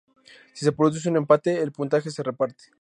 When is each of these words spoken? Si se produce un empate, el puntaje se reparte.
Si 0.53 0.65
se 0.65 0.71
produce 0.71 1.09
un 1.09 1.17
empate, 1.17 1.61
el 1.61 1.71
puntaje 1.71 2.09
se 2.09 2.23
reparte. 2.23 2.63